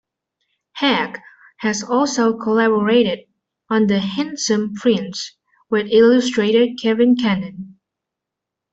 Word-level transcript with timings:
Hegg 0.77 1.19
has 1.57 1.83
also 1.83 2.35
collaborated 2.35 3.27
on 3.69 3.85
"The 3.85 3.99
Handsome 3.99 4.73
Prince" 4.73 5.35
with 5.69 5.89
illustrator 5.91 6.73
Kevin 6.81 7.15
Cannon. 7.17 7.77